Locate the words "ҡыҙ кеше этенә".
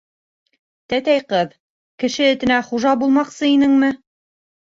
1.33-2.57